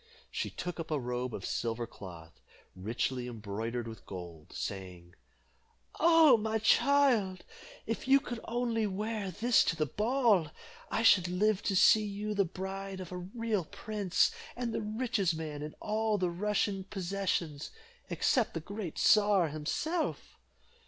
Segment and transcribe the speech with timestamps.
[0.31, 2.41] She took up a robe of silver cloth,
[2.75, 5.13] richly embroidered with gold, saying,
[5.99, 6.37] "Oh!
[6.37, 7.45] my child,
[7.85, 10.49] if you could only wear this to the ball,
[10.89, 15.35] I should live to see you the bride of a real prince, and the richest
[15.37, 17.69] man in all the Russian possessions,
[18.09, 20.35] except the great czar himself."